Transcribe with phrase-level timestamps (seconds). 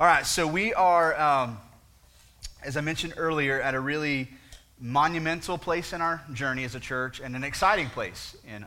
[0.00, 1.58] All right, so we are, um,
[2.64, 4.30] as I mentioned earlier, at a really
[4.80, 8.64] monumental place in our journey as a church and an exciting place in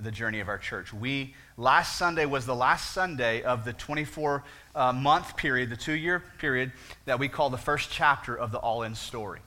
[0.00, 0.92] the journey of our church.
[0.92, 4.44] We, last Sunday was the last Sunday of the 24
[4.74, 6.72] uh, month period, the two year period
[7.06, 9.40] that we call the first chapter of the All In story.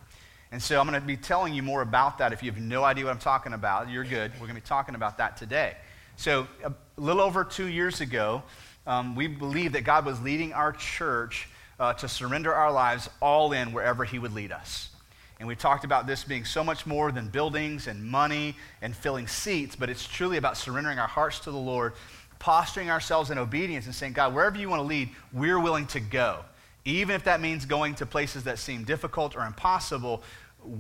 [0.52, 2.34] And so I'm going to be telling you more about that.
[2.34, 4.32] If you have no idea what I'm talking about, you're good.
[4.34, 5.78] We're going to be talking about that today.
[6.16, 8.44] So, a little over two years ago,
[8.90, 11.48] um, we believed that God was leading our church
[11.80, 14.90] uh, to surrender our lives all in wherever He would lead us.
[15.40, 19.28] And we talked about this being so much more than buildings and money and filling
[19.28, 21.94] seats, but it's truly about surrendering our hearts to the Lord,
[22.40, 26.00] posturing ourselves in obedience and saying, God, wherever you want to lead, we're willing to
[26.00, 26.40] go.
[26.84, 30.24] Even if that means going to places that seem difficult or impossible,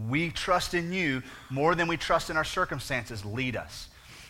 [0.09, 3.23] we trust in you more than we trust in our circumstances.
[3.23, 3.87] Lead us.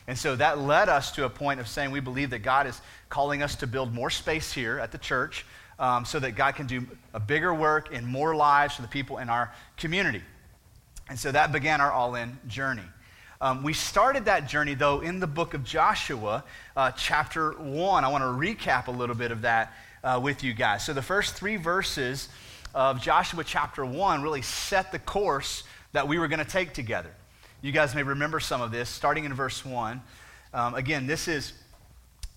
[0.10, 2.82] And so that led us to a point of saying we believe that God is
[3.10, 5.46] calling us to build more space here at the church
[5.78, 9.20] um, so that God can do a bigger work in more lives for the people
[9.20, 10.24] in our community.
[11.10, 12.82] And so that began our all in journey.
[13.40, 16.44] Um, we started that journey, though, in the book of Joshua,
[16.76, 18.04] uh, chapter 1.
[18.04, 20.84] I want to recap a little bit of that uh, with you guys.
[20.84, 22.30] So, the first three verses
[22.74, 27.12] of Joshua chapter 1 really set the course that we were going to take together.
[27.62, 30.02] You guys may remember some of this, starting in verse 1.
[30.54, 31.52] Um, again, this is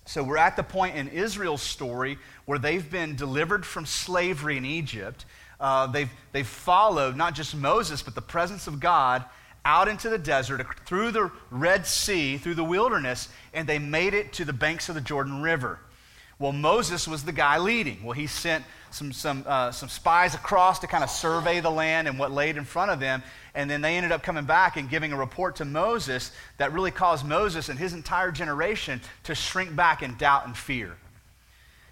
[0.05, 4.65] so we're at the point in Israel's story where they've been delivered from slavery in
[4.65, 5.23] Egypt.
[5.61, 9.23] Uh, they've, they've followed not just Moses, but the presence of God
[9.63, 14.33] out into the desert, through the Red Sea, through the wilderness, and they made it
[14.33, 15.79] to the banks of the Jordan River.
[16.37, 18.03] Well, Moses was the guy leading.
[18.03, 22.09] Well, he sent some, some, uh, some spies across to kind of survey the land
[22.09, 23.23] and what laid in front of them.
[23.55, 26.91] And then they ended up coming back and giving a report to Moses that really
[26.91, 30.97] caused Moses and his entire generation to shrink back in doubt and fear.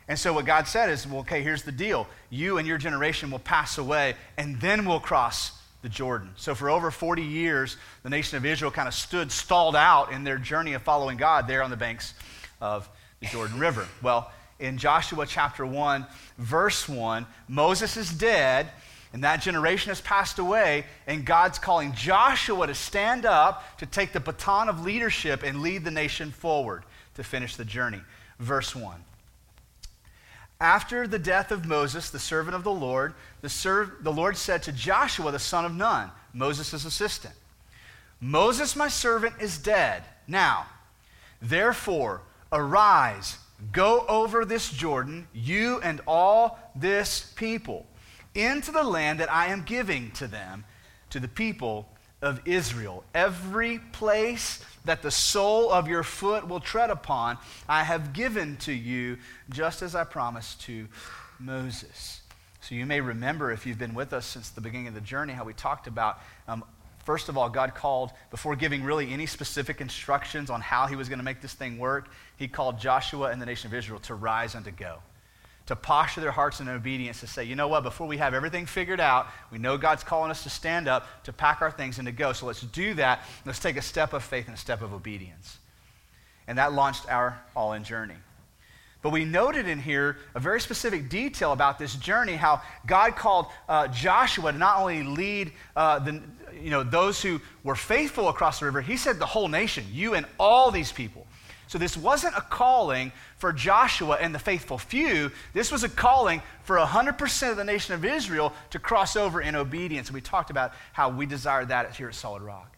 [0.08, 2.08] And so what God said is, well, okay, here's the deal.
[2.30, 5.52] You and your generation will pass away, and then we'll cross
[5.84, 6.32] the Jordan.
[6.36, 10.24] So for over 40 years, the nation of Israel kind of stood stalled out in
[10.24, 12.14] their journey of following God there on the banks
[12.60, 13.88] of the Jordan River.
[14.02, 16.06] Well, in Joshua chapter 1,
[16.38, 18.70] verse 1, Moses is dead,
[19.14, 24.14] and that generation has passed away, and God's calling Joshua to stand up, to take
[24.14, 26.84] the baton of leadership, and lead the nation forward
[27.16, 28.02] to finish the journey.
[28.40, 28.96] Verse 1.
[30.60, 34.64] After the death of Moses, the servant of the Lord, the, serv- the Lord said
[34.64, 37.34] to Joshua, the son of Nun, Moses' assistant,
[38.20, 40.04] Moses, my servant, is dead.
[40.28, 40.68] Now,
[41.42, 43.38] therefore, arise
[43.72, 47.86] Go over this Jordan, you and all this people,
[48.34, 50.64] into the land that I am giving to them,
[51.10, 51.90] to the people
[52.22, 53.04] of Israel.
[53.14, 57.38] Every place that the sole of your foot will tread upon,
[57.68, 59.18] I have given to you,
[59.50, 60.88] just as I promised to
[61.40, 62.22] Moses.
[62.62, 65.34] So you may remember, if you've been with us since the beginning of the journey,
[65.34, 66.64] how we talked about um,
[67.04, 71.10] First of all, God called, before giving really any specific instructions on how he was
[71.10, 74.16] going to make this thing work, he called Joshua and the nation of Israel to
[74.16, 75.00] rise and to go.
[75.68, 78.66] To posture their hearts in obedience to say, you know what, before we have everything
[78.66, 82.06] figured out, we know God's calling us to stand up, to pack our things, and
[82.08, 82.34] to go.
[82.34, 83.24] So let's do that.
[83.46, 85.60] Let's take a step of faith and a step of obedience.
[86.48, 88.16] And that launched our all in journey.
[89.02, 93.48] But we noted in here a very specific detail about this journey how God called
[93.68, 96.22] uh, Joshua to not only lead uh, the,
[96.62, 100.14] you know, those who were faithful across the river, he said the whole nation, you
[100.14, 101.26] and all these people.
[101.72, 105.32] So this wasn't a calling for Joshua and the faithful few.
[105.54, 109.56] This was a calling for 100% of the nation of Israel to cross over in
[109.56, 110.10] obedience.
[110.10, 112.76] And we talked about how we desire that here at Solid Rock.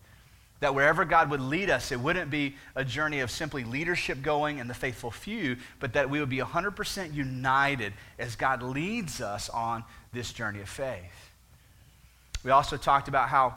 [0.60, 4.60] That wherever God would lead us, it wouldn't be a journey of simply leadership going
[4.60, 9.50] and the faithful few, but that we would be 100% united as God leads us
[9.50, 9.84] on
[10.14, 11.32] this journey of faith.
[12.44, 13.56] We also talked about how,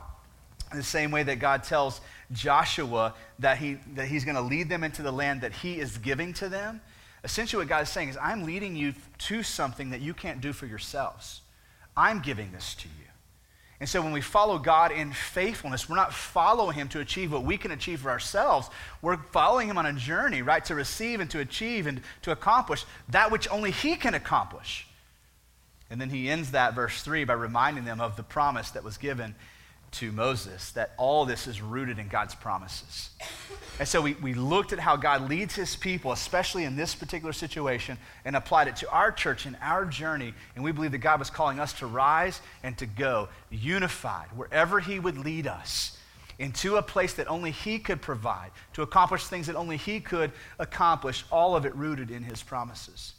[0.73, 2.01] in the same way that God tells
[2.33, 5.99] Joshua that, he, that he's going to lead them into the land that he is
[5.99, 6.81] giving to them,
[7.25, 10.53] essentially what God is saying is, I'm leading you to something that you can't do
[10.53, 11.43] for yourselves.
[11.97, 13.05] I'm giving this to you.
[13.79, 17.45] And so when we follow God in faithfulness, we're not following Him to achieve what
[17.45, 18.71] we can achieve for ourselves.
[19.03, 22.85] We're following Him on a journey, right, to receive and to achieve and to accomplish
[23.11, 24.87] that which only He can accomplish.
[25.91, 28.99] And then he ends that verse 3 by reminding them of the promise that was
[28.99, 29.35] given
[29.97, 33.11] to Moses, that all this is rooted in God's promises.
[33.79, 37.33] And so we, we looked at how God leads his people, especially in this particular
[37.33, 40.33] situation, and applied it to our church and our journey.
[40.55, 44.81] And we believe that God was calling us to rise and to go unified wherever
[44.81, 45.99] he would lead us
[46.39, 50.31] into a place that only he could provide, to accomplish things that only he could
[50.59, 53.15] accomplish, all of it rooted in his promises.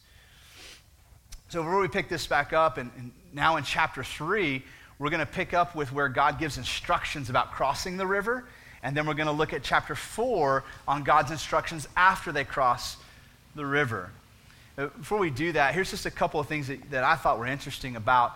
[1.50, 4.64] So, before we pick this back up, and, and now in chapter 3,
[5.00, 8.46] we're going to pick up with where God gives instructions about crossing the river.
[8.84, 12.98] And then we're going to look at chapter 4 on God's instructions after they cross
[13.56, 14.12] the river.
[14.78, 17.40] Uh, before we do that, here's just a couple of things that, that I thought
[17.40, 18.34] were interesting about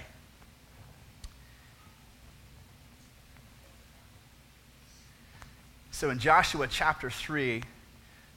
[5.91, 7.63] So in Joshua chapter 3,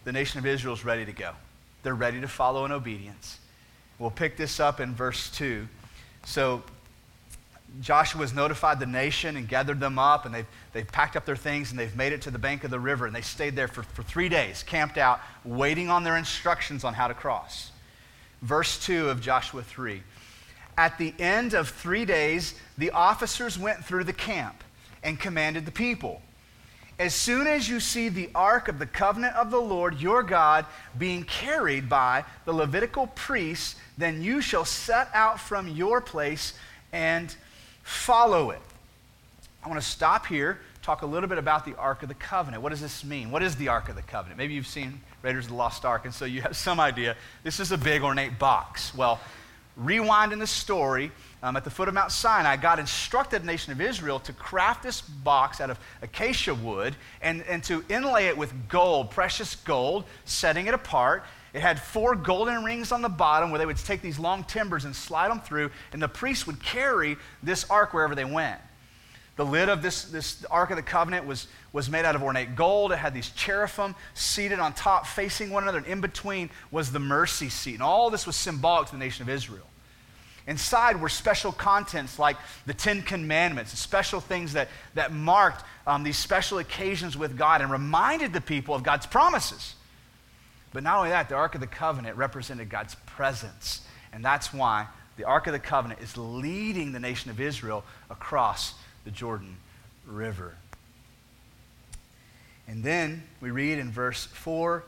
[0.05, 1.33] the nation of Israel is ready to go.
[1.83, 3.39] They're ready to follow in obedience.
[3.99, 5.69] We'll pick this up in verse 2.
[6.25, 6.63] So
[7.81, 11.37] Joshua has notified the nation and gathered them up, and they've, they've packed up their
[11.37, 13.69] things and they've made it to the bank of the river, and they stayed there
[13.69, 17.71] for, for three days, camped out, waiting on their instructions on how to cross.
[18.43, 20.03] Verse 2 of Joshua 3.
[20.81, 24.65] At the end of three days, the officers went through the camp
[25.03, 26.23] and commanded the people
[27.01, 30.67] as soon as you see the ark of the covenant of the Lord your God
[30.99, 36.53] being carried by the Levitical priests, then you shall set out from your place
[36.93, 37.35] and
[37.83, 38.61] follow it.
[39.65, 42.63] I want to stop here, talk a little bit about the Ark of the Covenant.
[42.63, 43.31] What does this mean?
[43.31, 44.37] What is the Ark of the Covenant?
[44.37, 47.17] Maybe you've seen Raiders of the Lost Ark, and so you have some idea.
[47.45, 48.95] This is a big ornate box.
[48.95, 49.21] Well,
[49.77, 51.13] rewind in the story
[51.43, 54.83] um, at the foot of Mount Sinai, God instructed the nation of Israel to craft
[54.83, 60.05] this box out of acacia wood and, and to inlay it with gold, precious gold,
[60.25, 61.25] setting it apart.
[61.53, 64.85] It had four golden rings on the bottom where they would take these long timbers
[64.85, 68.61] and slide them through, and the priests would carry this ark wherever they went.
[69.41, 72.57] The lid of this, this Ark of the Covenant was, was made out of ornate
[72.57, 72.93] gold.
[72.93, 76.99] It had these cherubim seated on top, facing one another, and in between was the
[76.99, 77.75] mercy seat.
[77.75, 79.67] And all this was symbolic to the nation of Israel.
[80.47, 86.17] Inside were special contents like the Ten Commandments, special things that, that marked um, these
[86.17, 89.75] special occasions with God and reminded the people of God's promises.
[90.73, 93.83] But not only that, the Ark of the Covenant represented God's presence.
[94.13, 98.75] And that's why the Ark of the Covenant is leading the nation of Israel across
[99.05, 99.57] the Jordan
[100.07, 100.57] River.
[102.71, 104.85] And then we read in verse 4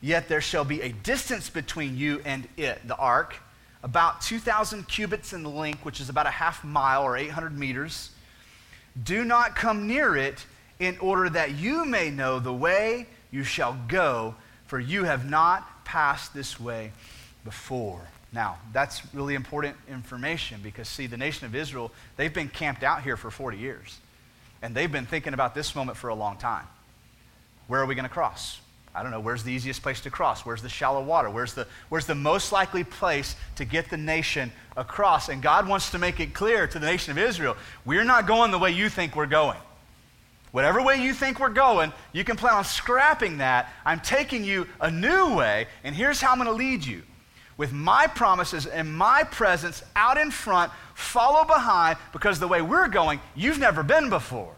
[0.00, 3.36] Yet there shall be a distance between you and it, the ark
[3.82, 8.10] about 2,000 cubits in length, which is about a half mile or 800 meters.
[9.02, 10.44] Do not come near it
[10.78, 14.34] in order that you may know the way you shall go,
[14.66, 16.92] for you have not passed this way
[17.44, 18.00] before.
[18.32, 23.02] Now, that's really important information because, see, the nation of Israel, they've been camped out
[23.02, 23.98] here for 40 years.
[24.62, 26.66] And they've been thinking about this moment for a long time.
[27.70, 28.58] Where are we going to cross?
[28.96, 30.44] I don't know, where's the easiest place to cross?
[30.44, 31.30] Where's the shallow water?
[31.30, 35.28] Where's the, where's the most likely place to get the nation across?
[35.28, 38.50] And God wants to make it clear to the nation of Israel we're not going
[38.50, 39.56] the way you think we're going.
[40.50, 43.72] Whatever way you think we're going, you can plan on scrapping that.
[43.84, 47.04] I'm taking you a new way, and here's how I'm going to lead you.
[47.56, 52.88] With my promises and my presence out in front, follow behind, because the way we're
[52.88, 54.56] going, you've never been before.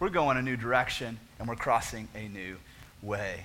[0.00, 2.56] We're going a new direction, and we're crossing a new
[3.02, 3.44] way.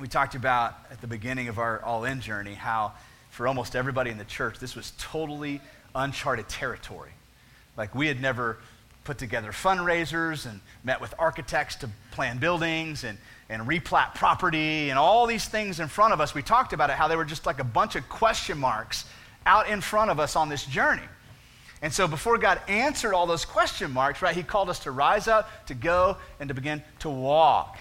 [0.00, 2.90] we talked about at the beginning of our all in journey how,
[3.30, 5.60] for almost everybody in the church, this was totally
[5.94, 7.12] uncharted territory.
[7.76, 8.58] Like, we had never
[9.04, 13.16] put together fundraisers and met with architects to plan buildings and,
[13.48, 16.34] and replat property and all these things in front of us.
[16.34, 19.04] We talked about it, how they were just like a bunch of question marks
[19.46, 21.06] out in front of us on this journey.
[21.82, 25.28] And so before God answered all those question marks, right, he called us to rise
[25.28, 27.78] up, to go, and to begin to walk.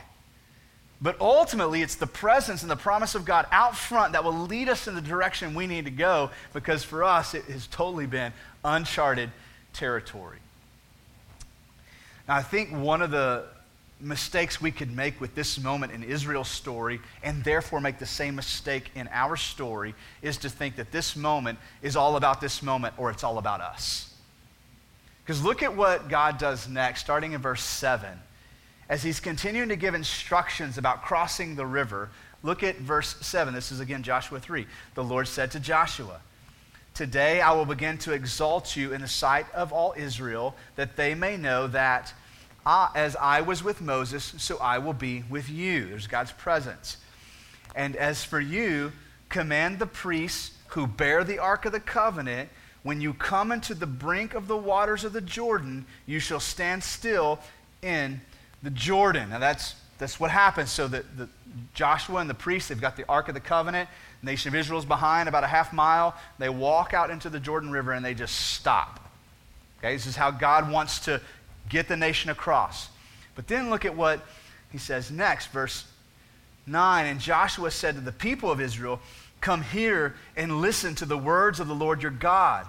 [1.02, 4.68] But ultimately, it's the presence and the promise of God out front that will lead
[4.68, 8.34] us in the direction we need to go because for us, it has totally been
[8.66, 9.32] uncharted
[9.74, 10.40] territory.
[12.28, 13.46] Now, I think one of the
[14.00, 18.36] mistakes we could make with this moment in Israel's story, and therefore make the same
[18.36, 22.94] mistake in our story, is to think that this moment is all about this moment
[22.98, 24.14] or it's all about us.
[25.24, 28.20] Because look at what God does next, starting in verse 7
[28.90, 32.10] as he's continuing to give instructions about crossing the river,
[32.42, 33.54] look at verse 7.
[33.54, 34.66] This is again Joshua 3.
[34.96, 36.20] The Lord said to Joshua,
[36.96, 41.14] Today I will begin to exalt you in the sight of all Israel, that they
[41.14, 42.14] may know that
[42.70, 45.88] I, as I was with Moses, so I will be with you.
[45.88, 46.98] There's God's presence.
[47.76, 48.92] And as for you,
[49.28, 52.50] command the priests who bear the ark of the covenant,
[52.84, 56.84] when you come into the brink of the waters of the Jordan, you shall stand
[56.84, 57.40] still
[57.82, 58.22] in
[58.62, 59.32] the Jordan.
[59.32, 60.70] Now that's, that's what happens.
[60.70, 61.28] So the, the
[61.74, 63.90] Joshua and the priests, they've got the Ark of the Covenant.
[64.22, 66.16] The nation of Israel's behind about a half mile.
[66.38, 69.10] They walk out into the Jordan River and they just stop.
[69.80, 71.20] Okay, this is how God wants to
[71.70, 72.90] get the nation across.
[73.36, 74.26] But then look at what
[74.72, 75.86] he says next, verse
[76.68, 77.06] 9.
[77.06, 79.00] And Joshua said to the people of Israel,
[79.42, 82.68] Come here and listen to the words of the Lord your God.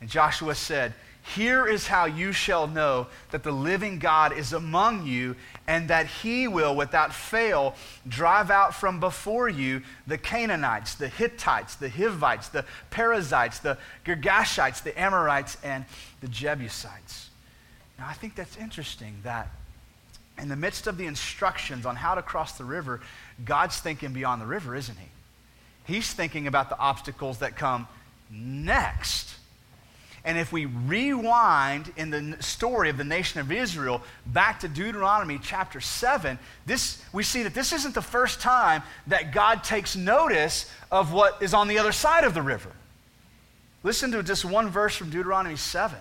[0.00, 5.06] And Joshua said, here is how you shall know that the living God is among
[5.06, 7.74] you, and that he will, without fail,
[8.08, 14.82] drive out from before you the Canaanites, the Hittites, the Hivites, the Perizzites, the Girgashites,
[14.82, 15.84] the Amorites, and
[16.20, 17.29] the Jebusites.
[18.00, 19.50] Now, I think that's interesting that
[20.38, 23.02] in the midst of the instructions on how to cross the river,
[23.44, 25.08] God's thinking beyond the river, isn't he?
[25.84, 27.86] He's thinking about the obstacles that come
[28.30, 29.36] next.
[30.24, 35.38] And if we rewind in the story of the nation of Israel back to Deuteronomy
[35.42, 40.70] chapter 7, this, we see that this isn't the first time that God takes notice
[40.90, 42.70] of what is on the other side of the river.
[43.82, 45.98] Listen to just one verse from Deuteronomy 7.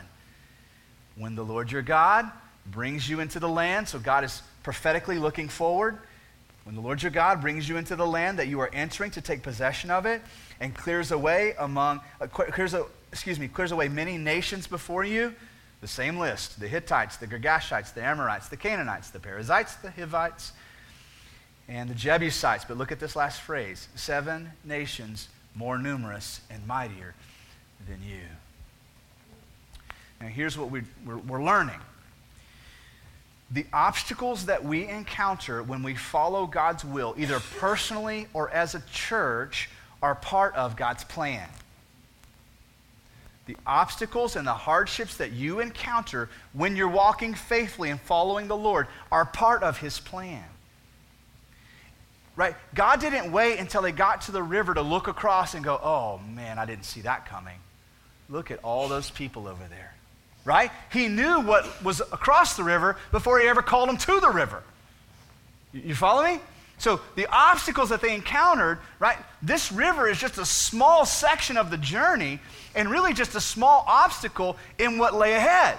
[1.19, 2.31] When the Lord your God
[2.65, 5.97] brings you into the land, so God is prophetically looking forward.
[6.63, 9.21] When the Lord your God brings you into the land that you are entering to
[9.21, 10.21] take possession of it,
[10.61, 12.73] and clears away among uh, clears
[13.11, 15.35] excuse me, clears away many nations before you.
[15.81, 20.53] The same list the Hittites, the Girgashites, the Amorites, the Canaanites, the Perizzites, the Hivites,
[21.67, 22.63] and the Jebusites.
[22.63, 27.13] But look at this last phrase seven nations more numerous and mightier
[27.87, 28.21] than you.
[30.21, 31.79] Now, here's what we, we're, we're learning
[33.51, 38.83] the obstacles that we encounter when we follow God's will, either personally or as a
[38.91, 39.71] church,
[40.03, 41.49] are part of God's plan
[43.49, 48.55] the obstacles and the hardships that you encounter when you're walking faithfully and following the
[48.55, 50.43] Lord are part of His plan.
[52.35, 52.53] Right?
[52.75, 56.19] God didn't wait until they got to the river to look across and go, oh
[56.19, 57.57] man, I didn't see that coming.
[58.29, 59.95] Look at all those people over there.
[60.49, 60.71] Right?
[60.91, 64.63] He knew what was across the river before he ever called them to the river.
[65.71, 66.39] You follow me?
[66.79, 69.17] So the obstacles that they encountered, right?
[69.43, 72.39] This river is just a small section of the journey
[72.73, 75.77] and really just a small obstacle in what lay ahead.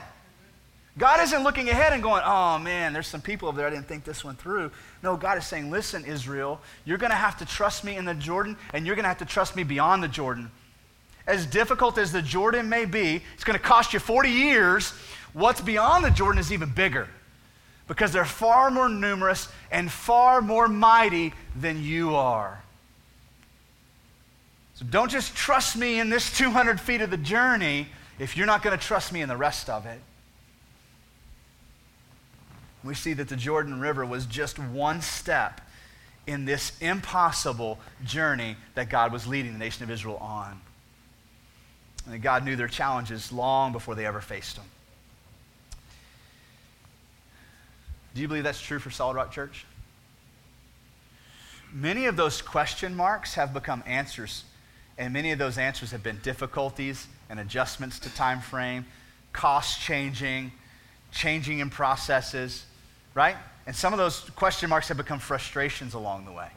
[0.96, 3.88] God isn't looking ahead and going, oh man, there's some people over there, I didn't
[3.88, 4.70] think this one through.
[5.02, 8.14] No, God is saying, listen, Israel, you're going to have to trust me in the
[8.14, 10.52] Jordan, and you're going to have to trust me beyond the Jordan.
[11.30, 14.90] As difficult as the Jordan may be, it's going to cost you 40 years.
[15.32, 17.08] What's beyond the Jordan is even bigger
[17.86, 22.64] because they're far more numerous and far more mighty than you are.
[24.74, 27.86] So don't just trust me in this 200 feet of the journey
[28.18, 30.00] if you're not going to trust me in the rest of it.
[32.82, 35.60] We see that the Jordan River was just one step
[36.26, 40.60] in this impossible journey that God was leading the nation of Israel on.
[42.08, 44.64] And God knew their challenges long before they ever faced them.
[48.14, 49.64] Do you believe that's true for Solid Rock Church?
[51.72, 54.44] Many of those question marks have become answers,
[54.98, 58.84] and many of those answers have been difficulties and adjustments to time frame,
[59.32, 60.50] cost changing,
[61.12, 62.64] changing in processes,
[63.14, 63.36] right?
[63.66, 66.48] And some of those question marks have become frustrations along the way.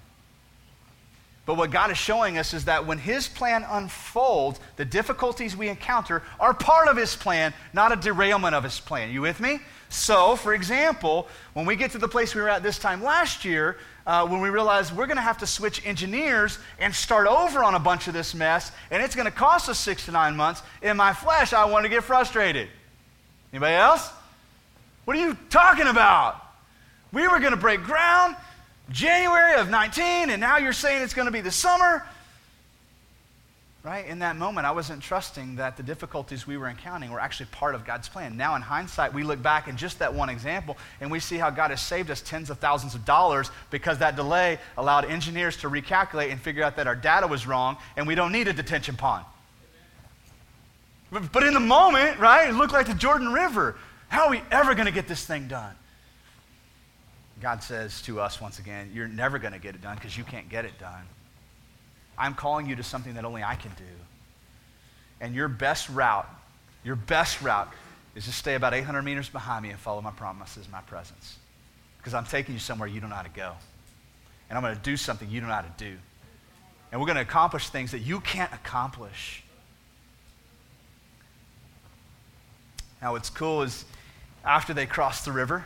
[1.45, 5.67] But what God is showing us is that when His plan unfolds, the difficulties we
[5.67, 9.11] encounter are part of His plan, not a derailment of His plan.
[9.11, 9.59] You with me?
[9.89, 13.43] So, for example, when we get to the place we were at this time last
[13.45, 17.63] year, uh, when we realized we're going to have to switch engineers and start over
[17.63, 20.35] on a bunch of this mess, and it's going to cost us six to nine
[20.35, 22.69] months, in my flesh, I want to get frustrated.
[23.51, 24.09] Anybody else?
[25.05, 26.41] What are you talking about?
[27.11, 28.35] We were going to break ground.
[28.89, 32.05] January of 19, and now you're saying it's going to be the summer.
[33.83, 34.05] Right?
[34.07, 37.75] In that moment, I wasn't trusting that the difficulties we were encountering were actually part
[37.75, 38.37] of God's plan.
[38.37, 41.49] Now, in hindsight, we look back in just that one example and we see how
[41.49, 45.69] God has saved us tens of thousands of dollars because that delay allowed engineers to
[45.69, 48.95] recalculate and figure out that our data was wrong and we don't need a detention
[48.95, 49.25] pond.
[51.11, 53.75] But in the moment, right, it looked like the Jordan River.
[54.07, 55.75] How are we ever going to get this thing done?
[57.43, 60.23] God says to us once again, You're never going to get it done because you
[60.23, 61.03] can't get it done.
[62.17, 63.83] I'm calling you to something that only I can do.
[65.19, 66.27] And your best route,
[66.85, 67.69] your best route
[68.15, 71.37] is to stay about 800 meters behind me and follow my promises, my presence.
[71.97, 73.51] Because I'm taking you somewhere you don't know how to go.
[74.49, 75.97] And I'm going to do something you don't know how to do.
[76.91, 79.43] And we're going to accomplish things that you can't accomplish.
[83.01, 83.83] Now, what's cool is
[84.45, 85.65] after they cross the river,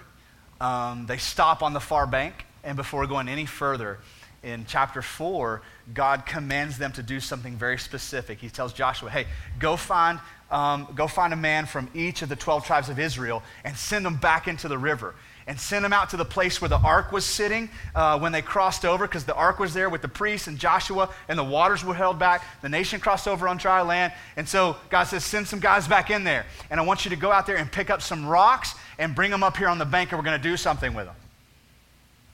[0.60, 4.00] um, they stop on the far bank, and before going any further,
[4.44, 5.62] in chapter 4,
[5.94, 8.40] God commands them to do something very specific.
[8.40, 9.28] He tells Joshua, hey,
[9.60, 10.20] go find,
[10.52, 14.06] um, go find a man from each of the 12 tribes of Israel and send
[14.06, 15.16] them back into the river
[15.48, 18.42] and send them out to the place where the ark was sitting uh, when they
[18.42, 21.86] crossed over, because the ark was there with the priests and Joshua, and the waters
[21.86, 22.44] were held back.
[22.62, 24.12] The nation crossed over on dry land.
[24.36, 26.46] And so God says, Send some guys back in there.
[26.70, 29.32] And I want you to go out there and pick up some rocks and bring
[29.32, 31.16] them up here on the bank, and we're going to do something with them.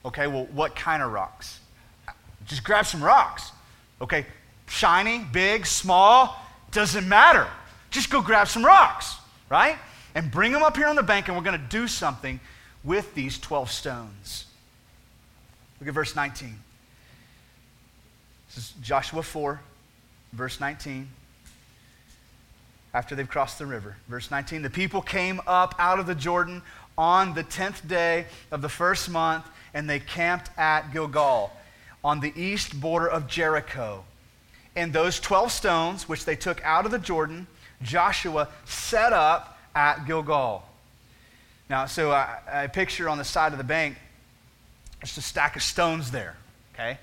[0.04, 1.60] Okay, well, what kind of rocks?
[2.46, 3.52] Just grab some rocks.
[4.00, 4.26] Okay,
[4.66, 6.36] shiny, big, small,
[6.72, 7.46] doesn't matter.
[7.90, 9.16] Just go grab some rocks,
[9.48, 9.76] right?
[10.16, 12.40] And bring them up here on the bank, and we're going to do something
[12.84, 14.46] with these 12 stones.
[15.80, 16.54] Look at verse 19.
[18.48, 19.60] This is Joshua 4,
[20.32, 21.08] verse 19.
[22.92, 23.96] After they've crossed the river.
[24.08, 26.62] Verse 19 The people came up out of the Jordan
[26.96, 31.50] on the 10th day of the first month, and they camped at Gilgal
[32.04, 34.04] on the east border of Jericho.
[34.76, 37.46] And those 12 stones, which they took out of the Jordan,
[37.82, 40.62] Joshua set up at Gilgal.
[41.70, 43.96] Now, so I, I picture on the side of the bank,
[45.00, 46.36] just a stack of stones there,
[46.74, 46.98] okay?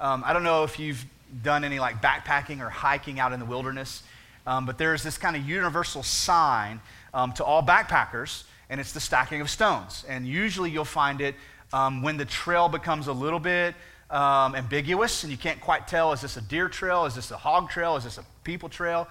[0.00, 1.04] Um, I don't know if you've
[1.42, 4.02] done any like backpacking or hiking out in the wilderness,
[4.46, 6.80] um, but there's this kind of universal sign
[7.14, 10.04] um, to all backpackers, and it's the stacking of stones.
[10.08, 11.36] And usually you'll find it
[11.72, 13.76] um, when the trail becomes a little bit
[14.10, 17.36] um, ambiguous and you can't quite tell is this a deer trail, is this a
[17.36, 19.06] hog trail, is this a people trail?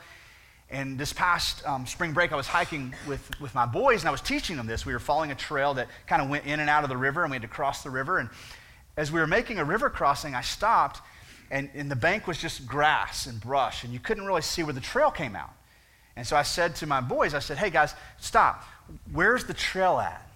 [0.71, 4.12] And this past um, spring break, I was hiking with, with my boys, and I
[4.12, 4.86] was teaching them this.
[4.86, 7.23] We were following a trail that kind of went in and out of the river,
[7.23, 8.19] and we had to cross the river.
[8.19, 8.29] And
[8.95, 11.01] as we were making a river crossing, I stopped,
[11.49, 14.73] and, and the bank was just grass and brush, and you couldn't really see where
[14.73, 15.51] the trail came out.
[16.15, 18.63] And so I said to my boys, I said, hey guys, stop.
[19.12, 20.29] Where's the trail at?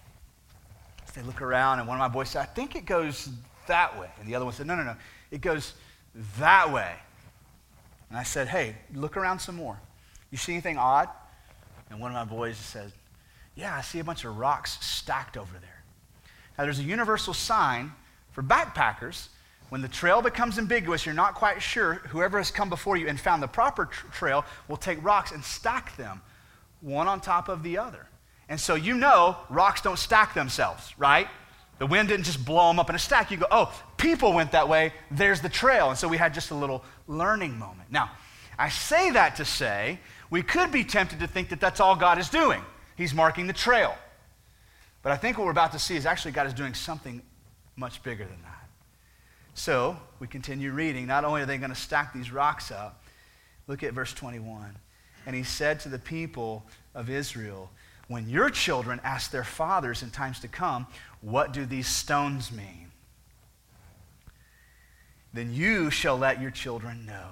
[1.14, 3.28] They look around, and one of my boys said, I think it goes
[3.68, 4.10] that way.
[4.18, 4.96] And the other one said, no, no, no,
[5.30, 5.74] it goes
[6.40, 6.92] that way.
[8.08, 9.78] And I said, hey, look around some more.
[10.34, 11.08] You see anything odd?
[11.90, 12.90] And one of my boys said,
[13.54, 15.84] Yeah, I see a bunch of rocks stacked over there.
[16.58, 17.92] Now, there's a universal sign
[18.32, 19.28] for backpackers.
[19.68, 23.20] When the trail becomes ambiguous, you're not quite sure, whoever has come before you and
[23.20, 26.20] found the proper tr- trail will take rocks and stack them
[26.80, 28.08] one on top of the other.
[28.48, 31.28] And so you know rocks don't stack themselves, right?
[31.78, 33.30] The wind didn't just blow them up in a stack.
[33.30, 34.94] You go, oh, people went that way.
[35.12, 35.90] There's the trail.
[35.90, 37.92] And so we had just a little learning moment.
[37.92, 38.10] Now,
[38.58, 40.00] I say that to say
[40.34, 42.60] we could be tempted to think that that's all God is doing.
[42.96, 43.94] He's marking the trail.
[45.00, 47.22] But I think what we're about to see is actually God is doing something
[47.76, 48.68] much bigger than that.
[49.54, 51.06] So we continue reading.
[51.06, 53.04] Not only are they going to stack these rocks up,
[53.68, 54.76] look at verse 21.
[55.24, 56.66] And he said to the people
[56.96, 57.70] of Israel,
[58.08, 60.88] When your children ask their fathers in times to come,
[61.20, 62.90] What do these stones mean?
[65.32, 67.28] Then you shall let your children know.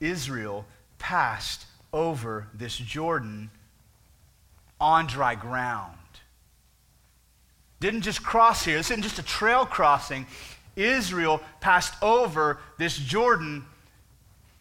[0.00, 0.64] Israel
[0.98, 3.50] passed over this Jordan
[4.78, 5.96] on dry ground.
[7.80, 10.26] Didn't just cross here, this isn't just a trail crossing.
[10.76, 13.64] Israel passed over this Jordan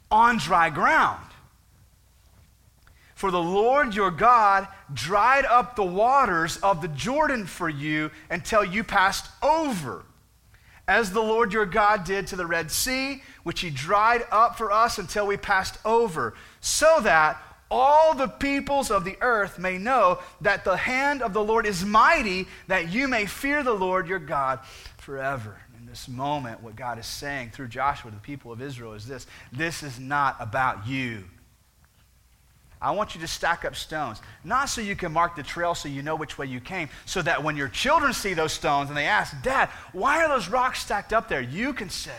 [0.10, 1.26] on dry ground.
[3.16, 8.64] For the Lord your God dried up the waters of the Jordan for you until
[8.64, 10.04] you passed over.
[10.88, 14.72] As the Lord your God did to the Red Sea, which he dried up for
[14.72, 20.20] us until we passed over, so that all the peoples of the earth may know
[20.42, 24.20] that the hand of the Lord is mighty, that you may fear the Lord your
[24.20, 24.60] God
[24.98, 25.60] forever.
[25.78, 29.08] In this moment, what God is saying through Joshua to the people of Israel is
[29.08, 31.26] this this is not about you.
[32.86, 35.90] I want you to stack up stones, not so you can mark the trail so
[35.90, 38.98] you know which way you came, so that when your children see those stones and
[38.98, 41.42] they ask, Dad, why are those rocks stacked up there?
[41.42, 42.12] You can say,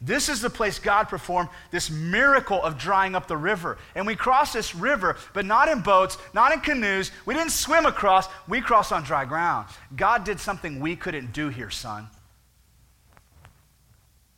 [0.00, 3.76] This is the place God performed this miracle of drying up the river.
[3.96, 7.10] And we crossed this river, but not in boats, not in canoes.
[7.26, 9.66] We didn't swim across, we crossed on dry ground.
[9.96, 12.06] God did something we couldn't do here, son.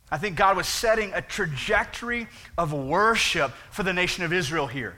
[0.09, 2.27] I think God was setting a trajectory
[2.57, 4.95] of worship for the nation of Israel here.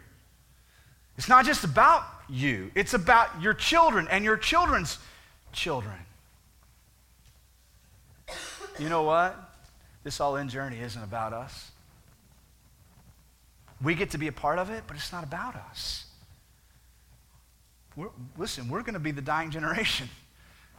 [1.18, 5.00] It's not just about you, it's about your children and your children's
[5.52, 5.96] children.
[8.80, 9.36] You know what?
[10.04, 11.72] This all in journey isn't about us.
[13.82, 16.06] We get to be a part of it, but it's not about us.
[17.96, 20.10] We're, listen, we're going to be the dying generation.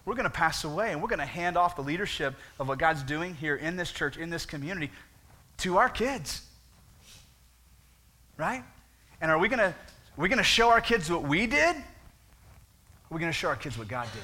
[0.05, 2.79] We're going to pass away, and we're going to hand off the leadership of what
[2.79, 4.90] God's doing here in this church, in this community,
[5.59, 6.42] to our kids.
[8.37, 8.62] Right?
[9.20, 9.74] And are we going to
[10.22, 11.76] we going to show our kids what we did?
[11.76, 14.22] Or are we going to show our kids what God did?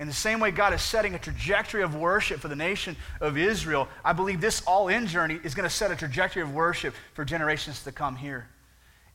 [0.00, 3.36] In the same way God is setting a trajectory of worship for the nation of
[3.36, 6.94] Israel, I believe this all in journey is going to set a trajectory of worship
[7.14, 8.48] for generations to come here.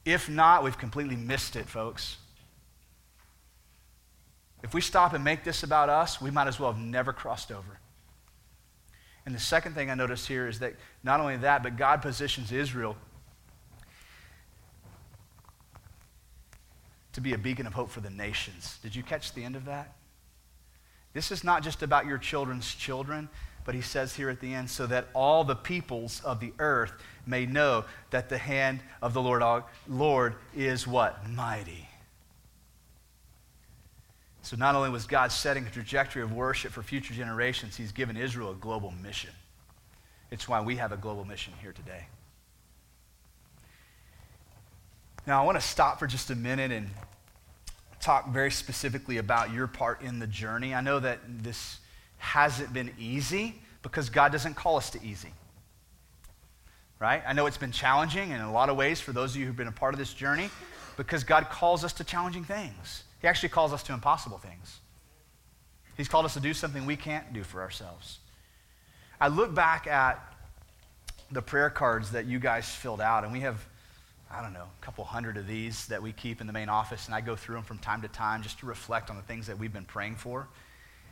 [0.03, 2.17] If not, we've completely missed it, folks.
[4.61, 7.51] If we stop and make this about us, we might as well have never crossed
[7.51, 7.79] over.
[9.25, 12.51] And the second thing I notice here is that not only that, but God positions
[12.51, 12.97] Israel
[17.13, 18.79] to be a beacon of hope for the nations.
[18.83, 19.93] Did you catch the end of that?
[21.13, 23.29] This is not just about your children's children,
[23.65, 26.91] but he says here at the end, so that all the peoples of the earth
[27.25, 31.29] may know that the hand of the Lord, Lord is what?
[31.29, 31.87] Mighty.
[34.41, 38.17] So not only was God setting a trajectory of worship for future generations, he's given
[38.17, 39.29] Israel a global mission.
[40.31, 42.07] It's why we have a global mission here today.
[45.25, 46.89] Now, I want to stop for just a minute and
[48.01, 50.75] talk very specifically about your part in the journey.
[50.75, 51.79] I know that this
[52.17, 55.31] hasn't been easy because God doesn't call us to easy.
[56.99, 57.23] Right?
[57.25, 59.55] I know it's been challenging in a lot of ways for those of you who've
[59.55, 60.49] been a part of this journey
[60.97, 63.03] because God calls us to challenging things.
[63.21, 64.79] He actually calls us to impossible things.
[65.95, 68.19] He's called us to do something we can't do for ourselves.
[69.21, 70.19] I look back at
[71.31, 73.65] the prayer cards that you guys filled out, and we have
[74.35, 77.05] I don't know, a couple hundred of these that we keep in the main office,
[77.05, 79.45] and I go through them from time to time just to reflect on the things
[79.45, 80.47] that we've been praying for.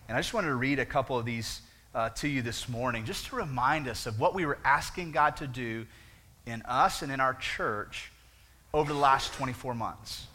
[0.07, 1.61] And I just wanted to read a couple of these
[1.93, 5.37] uh, to you this morning, just to remind us of what we were asking God
[5.37, 5.85] to do
[6.47, 8.11] in us and in our church
[8.73, 10.25] over the last 24 months.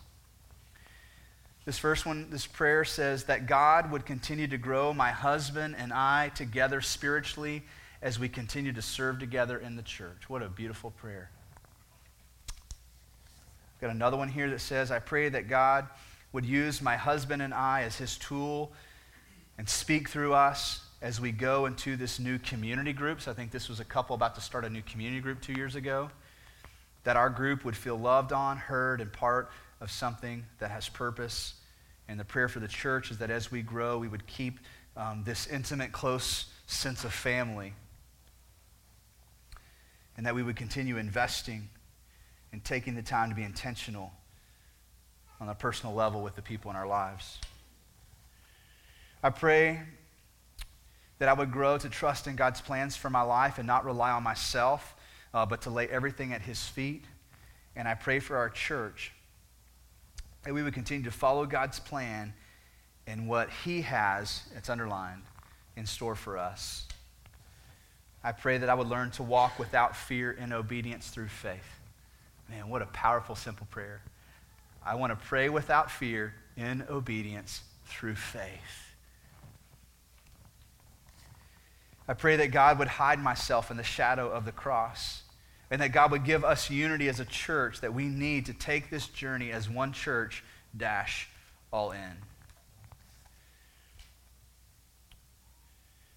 [1.65, 5.93] This first one, this prayer says that God would continue to grow my husband and
[5.93, 7.65] I together spiritually
[8.01, 10.29] as we continue to serve together in the church.
[10.29, 11.31] What a beautiful prayer.
[13.81, 15.87] Got another one here that says, I pray that God
[16.33, 18.73] would use my husband and I as his tool
[19.59, 23.21] and speak through us as we go into this new community group.
[23.21, 25.53] So I think this was a couple about to start a new community group two
[25.53, 26.11] years ago.
[27.05, 31.55] That our group would feel loved on, heard, and part of something that has purpose.
[32.09, 34.59] And the prayer for the church is that as we grow, we would keep
[34.97, 37.75] um, this intimate, close sense of family.
[40.17, 41.69] And that we would continue investing
[42.53, 44.13] and taking the time to be intentional
[45.41, 47.39] on a personal level with the people in our lives.
[49.23, 49.81] I pray
[51.19, 54.11] that I would grow to trust in God's plans for my life and not rely
[54.11, 54.95] on myself,
[55.33, 57.05] uh, but to lay everything at His feet.
[57.75, 59.13] And I pray for our church
[60.45, 62.33] that we would continue to follow God's plan
[63.07, 65.23] and what He has, it's underlined,
[65.77, 66.87] in store for us.
[68.23, 71.76] I pray that I would learn to walk without fear in obedience through faith.
[72.49, 74.03] Man, what a powerful, simple prayer.
[74.85, 78.95] I want to pray without fear in obedience through faith.
[82.09, 85.23] I pray that God would hide myself in the shadow of the cross
[85.71, 88.91] and that God would give us unity as a church that we need to take
[88.91, 90.45] this journey as one church
[90.77, 91.29] dash
[91.73, 92.13] all in.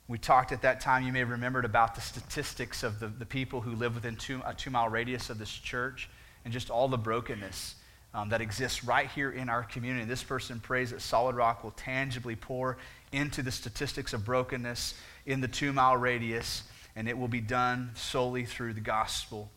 [0.07, 3.25] We talked at that time, you may have remembered about the statistics of the, the
[3.25, 6.09] people who live within two, a two mile radius of this church
[6.43, 7.75] and just all the brokenness
[8.13, 10.05] um, that exists right here in our community.
[10.05, 12.77] This person prays that Solid Rock will tangibly pour
[13.11, 16.63] into the statistics of brokenness in the two mile radius,
[16.95, 19.51] and it will be done solely through the gospel.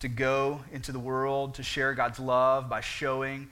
[0.00, 3.48] To go into the world to share God's love by showing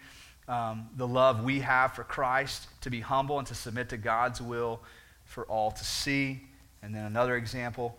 [0.47, 4.41] um, the love we have for Christ, to be humble and to submit to God's
[4.41, 4.81] will
[5.25, 6.43] for all to see.
[6.83, 7.99] And then another example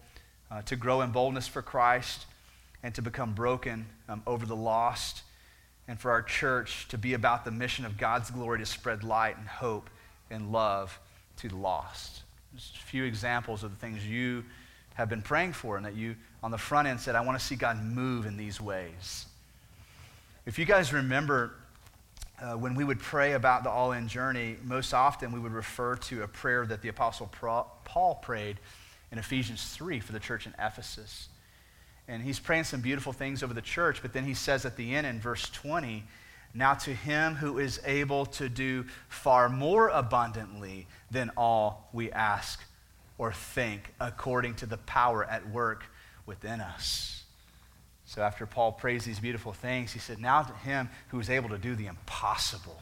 [0.52, 2.26] uh, to grow in boldness for Christ
[2.84, 5.24] and to become broken um, over the lost,
[5.88, 9.38] and for our church to be about the mission of God's glory to spread light
[9.38, 9.90] and hope
[10.30, 11.00] and love
[11.38, 12.22] to the lost.
[12.56, 14.44] Just a few examples of the things you
[14.96, 17.46] have been praying for and that you on the front end said, I want to
[17.46, 19.26] see God move in these ways.
[20.46, 21.56] If you guys remember
[22.40, 25.96] uh, when we would pray about the all in journey, most often we would refer
[25.96, 27.32] to a prayer that the Apostle
[27.84, 28.58] Paul prayed
[29.12, 31.30] in Ephesians 3 for the church in Ephesus.
[32.08, 34.96] And he's praying some beautiful things over the church, but then he says at the
[34.96, 36.04] end in verse 20,
[36.54, 42.64] Now to him who is able to do far more abundantly than all we ask
[43.18, 45.86] or think, according to the power at work
[46.26, 47.24] within us.
[48.06, 51.50] So after Paul prays these beautiful things, he said, Now to him who is able
[51.50, 52.80] to do the impossible.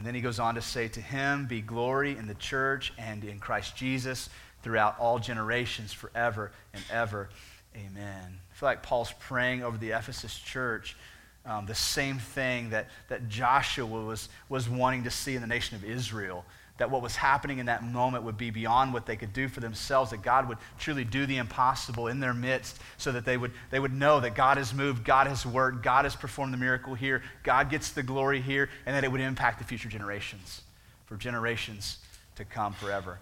[0.00, 3.22] And then he goes on to say, To him be glory in the church and
[3.22, 4.30] in Christ Jesus
[4.62, 7.28] throughout all generations, forever and ever.
[7.76, 8.38] Amen.
[8.50, 10.96] I feel like Paul's praying over the Ephesus church
[11.44, 15.76] um, the same thing that, that Joshua was, was wanting to see in the nation
[15.76, 16.46] of Israel
[16.80, 19.60] that what was happening in that moment would be beyond what they could do for
[19.60, 23.52] themselves, that God would truly do the impossible in their midst so that they would,
[23.70, 26.94] they would know that God has moved, God has worked, God has performed the miracle
[26.94, 30.62] here, God gets the glory here, and that it would impact the future generations
[31.04, 31.98] for generations
[32.36, 33.18] to come forever.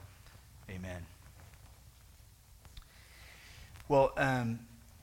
[0.71, 1.05] Amen.
[3.89, 4.61] Well, um,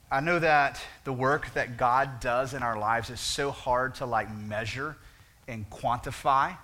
[0.10, 4.06] I know that the work that God does in our lives is so hard to
[4.06, 4.96] like measure
[5.46, 6.58] and quantify.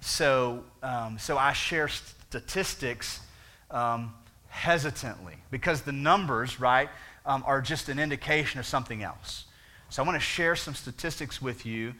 [0.00, 3.20] So, um, so I share statistics
[3.70, 4.14] um,
[4.48, 6.88] hesitantly because the numbers, right,
[7.26, 9.44] um, are just an indication of something else.
[9.90, 11.94] So I want to share some statistics with you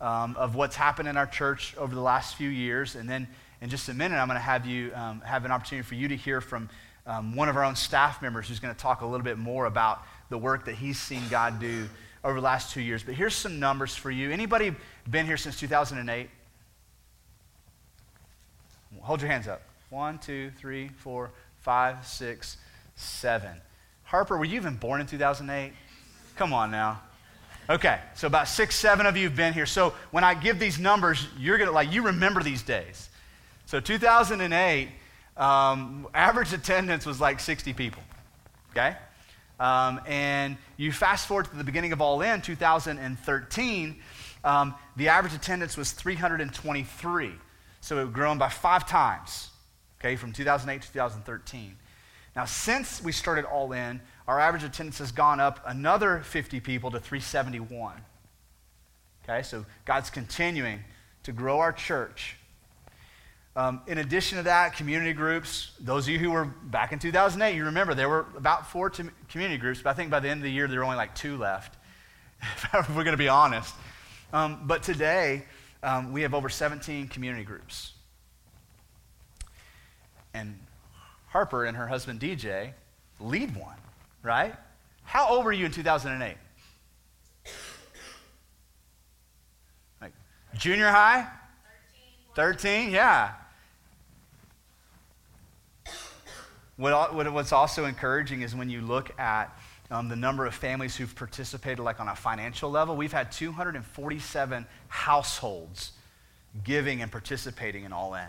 [0.00, 2.96] um, of what's happened in our church over the last few years.
[2.96, 3.28] And then
[3.60, 6.08] in just a minute, I'm going to have you um, have an opportunity for you
[6.08, 6.68] to hear from
[7.06, 9.66] um, one of our own staff members who's going to talk a little bit more
[9.66, 11.88] about the work that he's seen God do
[12.24, 13.02] over the last two years.
[13.02, 14.30] But here's some numbers for you.
[14.30, 14.74] Anybody
[15.08, 16.28] been here since 2008?
[19.00, 19.62] Hold your hands up.
[19.90, 21.30] One, two, three, four,
[21.60, 22.56] five, six,
[22.96, 23.60] seven.
[24.04, 25.72] Harper, were you even born in 2008?
[26.36, 27.00] Come on now.
[27.70, 29.64] Okay, so about six, seven of you have been here.
[29.64, 33.08] So when I give these numbers, you're gonna like you remember these days.
[33.64, 34.88] So 2008,
[35.38, 38.02] um, average attendance was like 60 people.
[38.72, 38.94] Okay,
[39.58, 43.96] um, and you fast forward to the beginning of All In, 2013,
[44.44, 47.32] um, the average attendance was 323.
[47.84, 49.50] So it grown by five times,
[50.00, 51.76] okay, from 2008 to 2013.
[52.34, 56.90] Now, since we started All In, our average attendance has gone up another 50 people
[56.92, 57.96] to 371.
[59.22, 60.82] Okay, so God's continuing
[61.24, 62.38] to grow our church.
[63.54, 67.54] Um, in addition to that, community groups, those of you who were back in 2008,
[67.54, 70.38] you remember there were about four t- community groups, but I think by the end
[70.38, 71.76] of the year there were only like two left,
[72.72, 73.74] if we're going to be honest.
[74.32, 75.44] Um, but today,
[75.84, 77.92] um, we have over 17 community groups.
[80.32, 80.58] And
[81.28, 82.72] Harper and her husband DJ
[83.20, 83.76] lead one,
[84.22, 84.54] right?
[85.04, 86.36] How old were you in 2008?
[90.00, 90.12] Like
[90.56, 91.28] junior high?
[92.34, 92.88] 13.
[92.88, 93.32] 13, yeah.
[96.76, 99.56] What, what's also encouraging is when you look at
[99.94, 104.66] um, the number of families who've participated, like on a financial level, we've had 247
[104.88, 105.92] households
[106.64, 108.26] giving and participating in All In.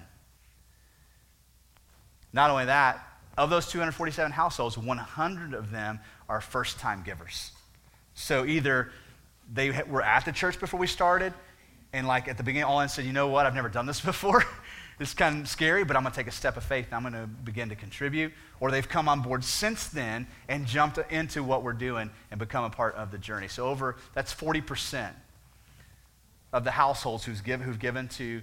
[2.33, 3.03] Not only that,
[3.37, 5.99] of those 247 households, 100 of them
[6.29, 7.51] are first time givers.
[8.13, 8.91] So either
[9.51, 11.33] they were at the church before we started,
[11.93, 14.01] and like at the beginning, all in said, you know what, I've never done this
[14.05, 14.43] before.
[14.99, 17.01] It's kind of scary, but I'm going to take a step of faith and I'm
[17.01, 18.31] going to begin to contribute.
[18.59, 22.63] Or they've come on board since then and jumped into what we're doing and become
[22.63, 23.49] a part of the journey.
[23.49, 25.11] So over, that's 40%
[26.53, 28.41] of the households who's give, who've given to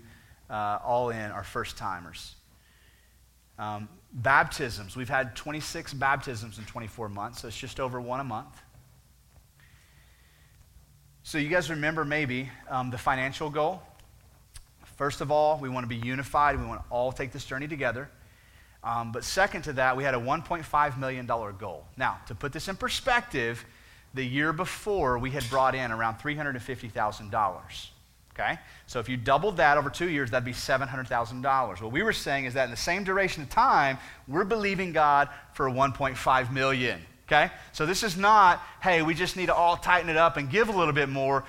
[0.50, 2.34] uh, All In are first timers.
[3.58, 8.24] Um, baptisms, we've had 26 baptisms in 24 months, so it's just over one a
[8.24, 8.60] month.
[11.22, 13.80] So you guys remember maybe um, the financial goal
[15.02, 16.60] First of all, we want to be unified.
[16.60, 18.08] We want to all take this journey together.
[18.84, 21.84] Um, but second to that, we had a $1.5 million goal.
[21.96, 23.64] Now, to put this in perspective,
[24.14, 27.86] the year before we had brought in around $350,000.
[28.32, 28.56] Okay?
[28.86, 31.82] So if you doubled that over two years, that'd be $700,000.
[31.82, 35.28] What we were saying is that in the same duration of time, we're believing God
[35.52, 37.00] for 1.5 million.
[37.26, 37.50] Okay?
[37.72, 40.68] So this is not, hey, we just need to all tighten it up and give
[40.68, 41.42] a little bit more.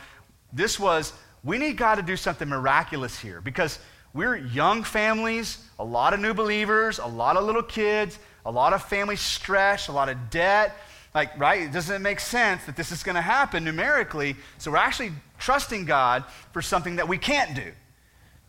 [0.52, 1.14] This was,
[1.44, 3.80] we need God to do something miraculous here because
[4.14, 8.74] we're young families, a lot of new believers, a lot of little kids, a lot
[8.74, 10.78] of family stress, a lot of debt.
[11.14, 11.72] Like, right?
[11.72, 14.36] Doesn't it make sense that this is going to happen numerically.
[14.58, 17.72] So we're actually trusting God for something that we can't do.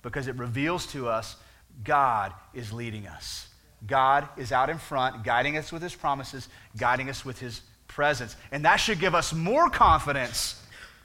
[0.01, 1.35] because it reveals to us
[1.83, 3.47] God is leading us.
[3.87, 8.35] God is out in front, guiding us with his promises, guiding us with his presence.
[8.51, 10.61] And that should give us more confidence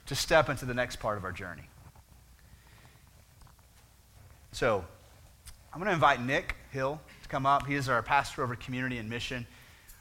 [0.07, 1.63] to step into the next part of our journey.
[4.51, 4.85] So,
[5.73, 7.65] I'm going to invite Nick Hill to come up.
[7.65, 9.45] He is our pastor over community and mission.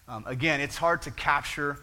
[0.07, 1.79] Um, again, it's hard to capture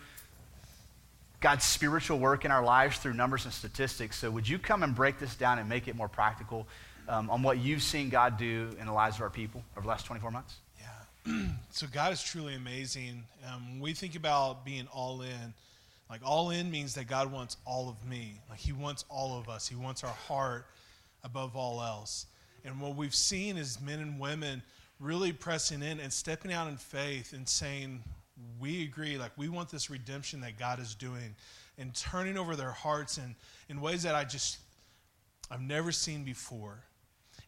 [1.41, 4.15] God's spiritual work in our lives through numbers and statistics.
[4.17, 6.67] So, would you come and break this down and make it more practical
[7.07, 9.89] um, on what you've seen God do in the lives of our people over the
[9.89, 10.57] last 24 months?
[10.79, 11.47] Yeah.
[11.71, 13.23] so God is truly amazing.
[13.51, 15.53] Um, we think about being all in,
[16.11, 18.39] like all in means that God wants all of me.
[18.47, 19.67] Like He wants all of us.
[19.67, 20.67] He wants our heart
[21.23, 22.27] above all else.
[22.63, 24.61] And what we've seen is men and women
[24.99, 28.03] really pressing in and stepping out in faith and saying,
[28.59, 31.35] we agree, like we want this redemption that God is doing
[31.77, 33.35] and turning over their hearts in,
[33.69, 34.59] in ways that I just,
[35.49, 36.79] I've never seen before.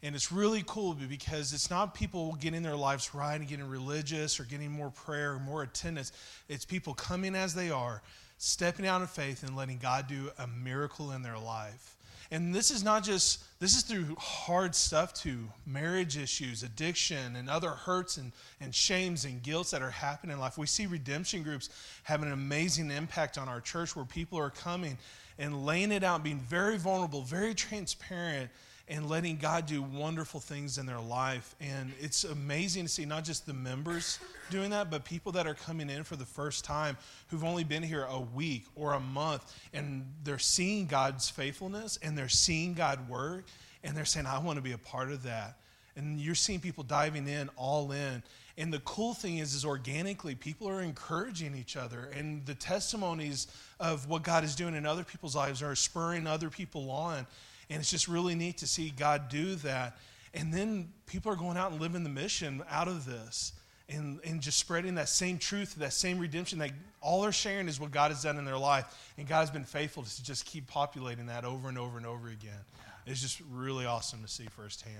[0.02, 4.38] And it's really cool because it's not people getting their lives right and getting religious
[4.38, 6.12] or getting more prayer or more attendance.
[6.48, 8.02] It's people coming as they are,
[8.36, 11.93] stepping out in faith and letting God do a miracle in their life.
[12.34, 17.48] And this is not just, this is through hard stuff too marriage issues, addiction, and
[17.48, 20.58] other hurts and, and shames and guilts that are happening in life.
[20.58, 21.68] We see redemption groups
[22.02, 24.98] having an amazing impact on our church where people are coming
[25.38, 28.50] and laying it out, being very vulnerable, very transparent
[28.88, 31.54] and letting God do wonderful things in their life.
[31.60, 34.18] And it's amazing to see not just the members
[34.50, 37.82] doing that, but people that are coming in for the first time who've only been
[37.82, 43.08] here a week or a month, and they're seeing God's faithfulness and they're seeing God
[43.08, 43.46] work,
[43.82, 45.58] and they're saying, I want to be a part of that.
[45.96, 48.22] And you're seeing people diving in, all in.
[48.56, 52.10] And the cool thing is, is organically, people are encouraging each other.
[52.16, 53.46] And the testimonies
[53.80, 57.26] of what God is doing in other people's lives are spurring other people on.
[57.70, 59.96] And it's just really neat to see God do that.
[60.34, 63.52] And then people are going out and living the mission out of this
[63.88, 67.78] and, and just spreading that same truth, that same redemption that all they're sharing is
[67.78, 69.12] what God has done in their life.
[69.18, 72.28] And God has been faithful to just keep populating that over and over and over
[72.28, 72.60] again.
[73.06, 74.94] It's just really awesome to see firsthand.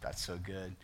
[0.00, 0.74] That's so good.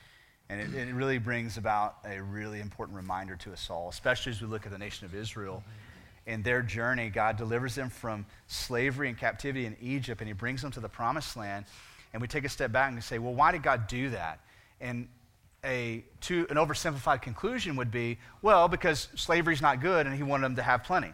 [0.48, 4.40] And it, it really brings about a really important reminder to us all, especially as
[4.40, 5.64] we look at the nation of Israel.
[5.66, 5.85] Mm-hmm
[6.26, 10.60] in their journey, God delivers them from slavery and captivity in Egypt, and He brings
[10.60, 11.64] them to the promised land.
[12.12, 14.40] And we take a step back and say, well, why did God do that?
[14.80, 15.08] And
[15.64, 20.22] a, to, an oversimplified conclusion would be, well, because slavery is not good, and He
[20.22, 21.12] wanted them to have plenty.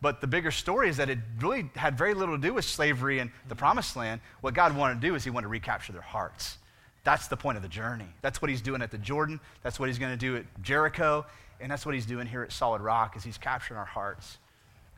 [0.00, 3.18] But the bigger story is that it really had very little to do with slavery
[3.18, 4.20] and the promised land.
[4.40, 6.58] What God wanted to do is He wanted to recapture their hearts.
[7.04, 8.08] That's the point of the journey.
[8.22, 9.40] That's what He's doing at the Jordan.
[9.62, 11.26] That's what He's going to do at Jericho.
[11.60, 14.38] And that's what He's doing here at Solid Rock, is He's capturing our hearts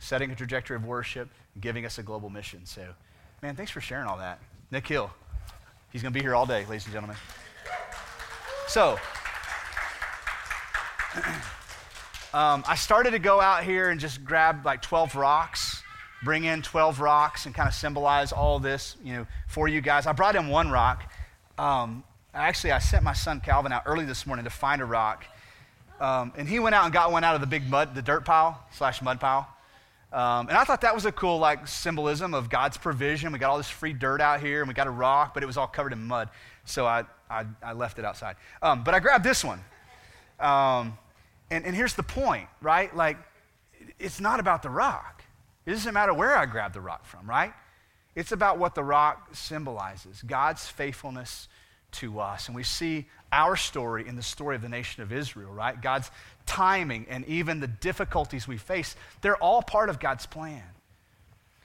[0.01, 1.29] setting a trajectory of worship,
[1.61, 2.67] giving us a global mission.
[2.67, 2.83] So,
[3.43, 4.41] man, thanks for sharing all that.
[4.73, 5.13] Nick Hill,
[5.93, 7.17] he's going to be here all day, ladies and gentlemen.
[8.67, 8.99] So,
[12.35, 15.81] um, I started to go out here and just grab like 12 rocks
[16.23, 20.07] bring in 12 rocks and kind of symbolize all this, you know, for you guys.
[20.07, 21.11] I brought in one rock.
[21.59, 25.25] Um, actually, I sent my son Calvin out early this morning to find a rock.
[26.01, 28.25] Um, and he went out and got one out of the big mud, the dirt
[28.25, 29.49] pile slash mud pile.
[30.13, 33.33] Um, and I thought that was a cool like symbolism of God's provision.
[33.33, 35.47] We got all this free dirt out here, and we got a rock, but it
[35.47, 36.29] was all covered in mud.
[36.65, 38.37] So I, I, I left it outside.
[38.61, 39.61] Um, but I grabbed this one.
[40.41, 40.99] Um,
[41.51, 42.95] and, and here's the point, right?
[42.95, 43.19] Like,
[43.99, 45.23] it's not about the rock.
[45.67, 47.53] It doesn't matter where I grab the rock from, right?
[48.17, 51.49] It's about what the rock symbolizes God's faithfulness
[51.93, 52.49] to us.
[52.49, 55.81] And we see our story in the story of the nation of Israel, right?
[55.81, 56.11] God's
[56.51, 60.65] timing and even the difficulties we face, they're all part of God's plan.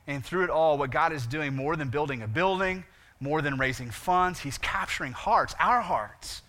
[0.05, 2.83] And through it all, what God is doing more than building a building,
[3.19, 6.43] more than raising funds, He's capturing hearts, our hearts,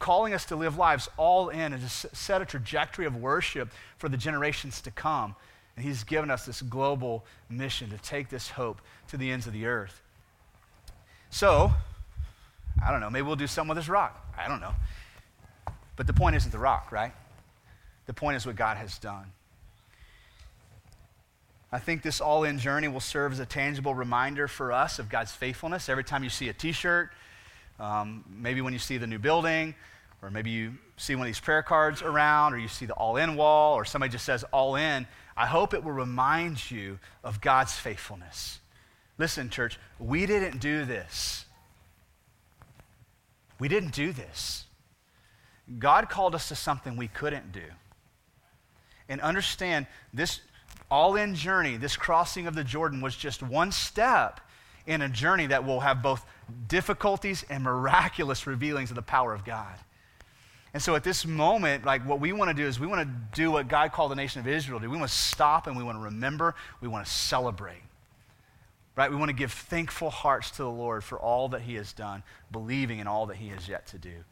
[0.00, 4.08] calling us to live lives all in and to set a trajectory of worship for
[4.08, 5.36] the generations to come.
[5.76, 9.52] And He's given us this global mission to take this hope to the ends of
[9.52, 10.02] the earth.
[11.30, 11.72] So,
[12.84, 14.34] I don't know, maybe we'll do something with this rock.
[14.36, 14.74] I don't know.
[15.94, 17.12] But the point isn't the rock, right?
[18.08, 19.26] The point is what God has done.
[21.70, 25.10] I think this all in journey will serve as a tangible reminder for us of
[25.10, 25.90] God's faithfulness.
[25.90, 27.10] Every time you see a t shirt,
[27.78, 29.74] um, maybe when you see the new building,
[30.22, 33.18] or maybe you see one of these prayer cards around, or you see the all
[33.18, 35.06] in wall, or somebody just says all in,
[35.36, 38.58] I hope it will remind you of God's faithfulness.
[39.18, 41.44] Listen, church, we didn't do this.
[43.60, 44.64] We didn't do this.
[45.78, 47.60] God called us to something we couldn't do.
[49.08, 50.40] And understand this
[50.90, 54.40] all in journey, this crossing of the Jordan was just one step
[54.86, 56.24] in a journey that will have both
[56.66, 59.74] difficulties and miraculous revealings of the power of God.
[60.74, 63.40] And so at this moment, like what we want to do is we want to
[63.40, 64.90] do what God called the nation of Israel to do.
[64.90, 67.82] We want to stop and we want to remember, we want to celebrate.
[68.96, 69.10] Right?
[69.10, 72.22] We want to give thankful hearts to the Lord for all that He has done,
[72.50, 74.24] believing in all that He has yet to do.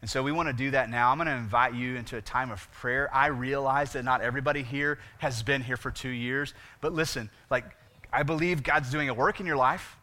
[0.00, 1.10] And so we want to do that now.
[1.10, 3.14] I'm going to invite you into a time of prayer.
[3.14, 7.64] I realize that not everybody here has been here for two years, but listen, like,
[8.12, 9.96] I believe God's doing a work in your life,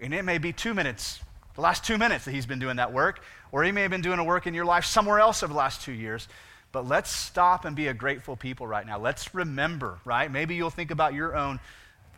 [0.00, 1.20] and it may be two minutes,
[1.54, 3.22] the last two minutes that He's been doing that work,
[3.52, 5.58] or He may have been doing a work in your life somewhere else over the
[5.58, 6.28] last two years.
[6.72, 8.98] But let's stop and be a grateful people right now.
[8.98, 10.32] Let's remember, right?
[10.32, 11.60] Maybe you'll think about your own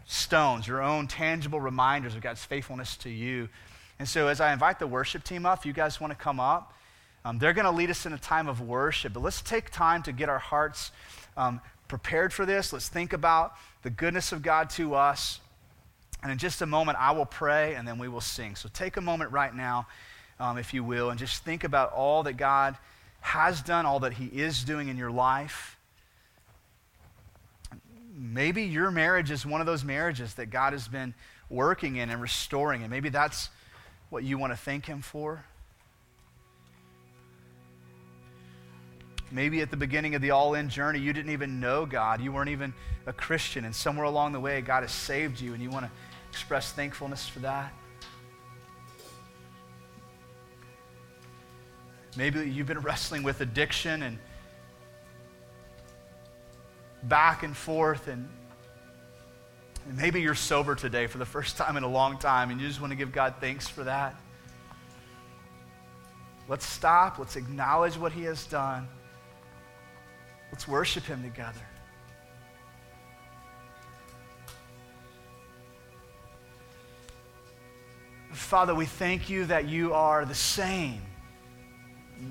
[0.07, 3.49] stones, your own tangible reminders of God's faithfulness to you.
[3.99, 6.72] And so, as I invite the worship team up, you guys want to come up,
[7.25, 9.14] um, they're going to lead us in a time of worship.
[9.14, 10.93] But let's take time to get our hearts
[11.37, 12.72] um, prepared for this.
[12.72, 15.41] Let's think about the goodness of God to us.
[16.22, 18.57] And in just a moment, I will pray and then we will sing.
[18.57, 19.87] So take a moment right now,
[20.41, 22.77] um, if you will, and just think about all that God
[23.20, 25.79] has done, all that He is doing in your life.
[28.16, 31.14] Maybe your marriage is one of those marriages that God has been
[31.51, 33.49] working in and restoring, and maybe that's
[34.09, 35.45] what you want to thank Him for.
[39.35, 42.20] Maybe at the beginning of the all in journey, you didn't even know God.
[42.20, 42.72] You weren't even
[43.05, 43.64] a Christian.
[43.64, 45.91] And somewhere along the way, God has saved you, and you want to
[46.30, 47.72] express thankfulness for that.
[52.16, 54.18] Maybe you've been wrestling with addiction and
[57.03, 58.28] back and forth, and,
[59.89, 62.68] and maybe you're sober today for the first time in a long time, and you
[62.68, 64.14] just want to give God thanks for that.
[66.49, 67.18] Let's stop.
[67.18, 68.87] Let's acknowledge what He has done.
[70.55, 71.59] Let's worship Him together.
[78.30, 81.02] Father, we thank you that you are the same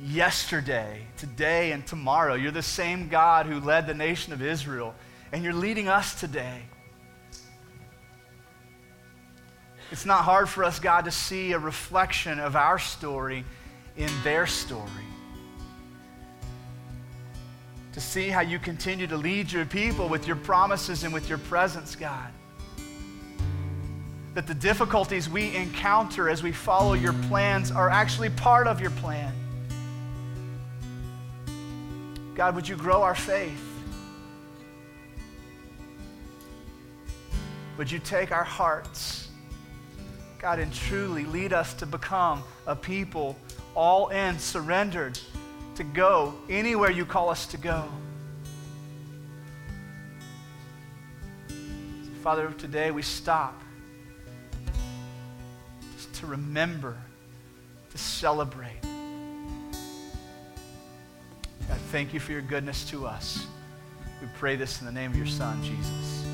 [0.05, 2.36] yesterday, today, and tomorrow.
[2.36, 4.95] You're the same God who led the nation of Israel,
[5.34, 6.61] and you're leading us today.
[9.91, 13.43] It's not hard for us, God, to see a reflection of our story
[13.97, 15.12] in their story
[17.94, 21.38] to see how you continue to lead your people with your promises and with your
[21.38, 22.32] presence, God.
[24.34, 28.89] That the difficulties we encounter as we follow your plans are actually part of your
[28.91, 29.32] plan.
[32.34, 33.64] God, would you grow our faith?
[37.78, 39.30] Would you take our hearts,
[40.39, 43.38] God, and truly lead us to become a people
[43.76, 45.20] all in, surrendered
[45.76, 47.84] to go anywhere you call us to go.
[52.21, 53.59] Father, today we stop
[56.24, 56.95] to remember,
[57.91, 58.80] to celebrate.
[61.67, 63.45] God, thank you for your goodness to us.
[64.21, 66.32] We pray this in the name of your Son, Jesus.